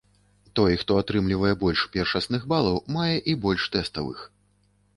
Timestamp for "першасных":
1.97-2.49